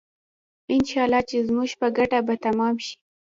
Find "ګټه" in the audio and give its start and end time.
1.97-2.19